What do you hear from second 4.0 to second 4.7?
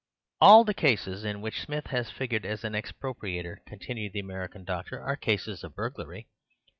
the American